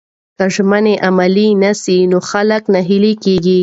که 0.37 0.45
ژمنې 0.55 0.93
عملي 1.07 1.47
نسي 1.61 1.99
نو 2.11 2.17
خلک 2.29 2.63
ناهیلي 2.73 3.13
کیږي. 3.23 3.59